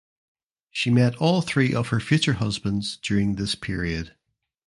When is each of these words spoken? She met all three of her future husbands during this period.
She 0.71 0.89
met 0.89 1.15
all 1.17 1.43
three 1.43 1.75
of 1.75 1.89
her 1.89 1.99
future 1.99 2.33
husbands 2.33 2.97
during 3.03 3.35
this 3.35 3.53
period. 3.53 4.15